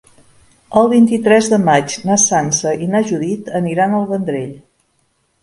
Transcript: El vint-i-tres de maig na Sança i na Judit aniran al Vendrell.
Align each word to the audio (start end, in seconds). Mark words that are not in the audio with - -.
El 0.79 0.87
vint-i-tres 0.93 1.49
de 1.51 1.59
maig 1.65 1.97
na 2.11 2.17
Sança 2.23 2.73
i 2.87 2.89
na 2.95 3.03
Judit 3.11 3.53
aniran 3.61 3.95
al 4.01 4.09
Vendrell. 4.15 4.59